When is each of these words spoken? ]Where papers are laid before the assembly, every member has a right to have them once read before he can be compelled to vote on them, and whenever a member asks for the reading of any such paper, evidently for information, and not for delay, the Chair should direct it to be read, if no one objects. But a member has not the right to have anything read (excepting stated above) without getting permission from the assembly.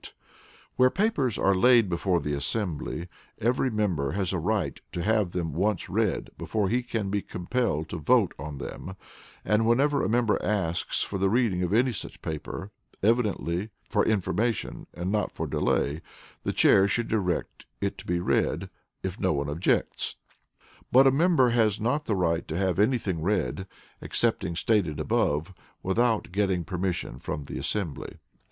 ]Where 0.77 0.89
papers 0.89 1.37
are 1.37 1.53
laid 1.53 1.87
before 1.87 2.19
the 2.21 2.33
assembly, 2.33 3.07
every 3.37 3.69
member 3.69 4.13
has 4.13 4.33
a 4.33 4.39
right 4.39 4.81
to 4.93 5.03
have 5.03 5.29
them 5.29 5.53
once 5.53 5.91
read 5.91 6.31
before 6.39 6.69
he 6.69 6.81
can 6.81 7.11
be 7.11 7.21
compelled 7.21 7.89
to 7.89 7.97
vote 7.97 8.33
on 8.39 8.57
them, 8.57 8.95
and 9.45 9.67
whenever 9.67 10.03
a 10.03 10.09
member 10.09 10.43
asks 10.43 11.03
for 11.03 11.19
the 11.19 11.29
reading 11.29 11.61
of 11.61 11.71
any 11.71 11.91
such 11.91 12.23
paper, 12.23 12.71
evidently 13.03 13.69
for 13.87 14.03
information, 14.03 14.87
and 14.95 15.11
not 15.11 15.31
for 15.33 15.45
delay, 15.45 16.01
the 16.41 16.51
Chair 16.51 16.87
should 16.87 17.07
direct 17.07 17.67
it 17.79 17.99
to 17.99 18.05
be 18.07 18.19
read, 18.19 18.71
if 19.03 19.19
no 19.19 19.31
one 19.33 19.49
objects. 19.49 20.15
But 20.91 21.05
a 21.05 21.11
member 21.11 21.51
has 21.51 21.79
not 21.79 22.05
the 22.05 22.15
right 22.15 22.47
to 22.47 22.57
have 22.57 22.79
anything 22.79 23.21
read 23.21 23.67
(excepting 24.01 24.55
stated 24.55 24.99
above) 24.99 25.53
without 25.83 26.31
getting 26.31 26.63
permission 26.63 27.19
from 27.19 27.43
the 27.43 27.59
assembly. 27.59 28.17